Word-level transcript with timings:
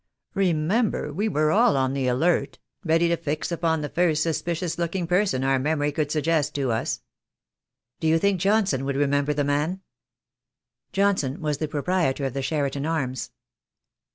Remember, 0.33 1.13
we 1.13 1.29
were 1.29 1.51
all 1.51 1.77
on 1.77 1.93
the 1.93 2.07
alert, 2.07 2.57
ready 2.83 3.07
to 3.09 3.15
fix 3.15 3.51
upon 3.51 3.81
the 3.81 3.89
first 3.89 4.23
suspicious 4.23 4.79
looking 4.79 5.05
person 5.05 5.43
our 5.43 5.59
memory 5.59 5.91
could 5.91 6.11
suggest 6.11 6.55
to 6.55 6.71
us." 6.71 7.01
"Do 7.99 8.07
you 8.07 8.17
think 8.17 8.41
Johnson 8.41 8.83
would 8.85 8.95
remember 8.97 9.35
the 9.35 9.43
man?" 9.43 9.81
Johnson 10.91 11.39
was 11.39 11.59
the 11.59 11.67
proprietor 11.67 12.25
of 12.25 12.33
the 12.33 12.41
Cheriton 12.41 12.87
Arms. 12.87 13.29